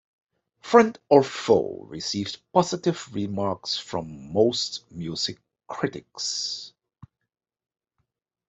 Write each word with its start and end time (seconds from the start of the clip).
"Friend 0.63 0.97
or 1.09 1.21
Foe" 1.23 1.85
received 1.87 2.39
positive 2.51 3.13
remarks 3.13 3.77
from 3.77 4.33
most 4.33 4.91
music 4.91 5.37
critics. 5.67 6.73